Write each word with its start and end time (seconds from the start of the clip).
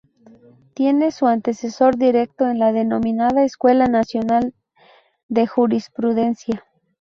Tiene 0.73 1.11
su 1.11 1.27
antecesor 1.27 1.95
directo 1.95 2.47
en 2.47 2.57
la 2.57 2.71
denominada 2.73 3.43
Escuela 3.43 3.85
Nacional 3.85 4.55
de 5.27 5.45
Jurisprudencia. 5.45 6.65